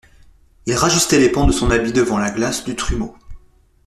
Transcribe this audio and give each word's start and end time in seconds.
Il 0.65 0.73
rajustait 0.73 1.19
les 1.19 1.29
pans 1.29 1.45
de 1.45 1.51
son 1.51 1.69
habit 1.69 1.93
devant 1.93 2.17
la 2.17 2.31
glace 2.31 2.63
du 2.63 2.75
trumeau. 2.75 3.15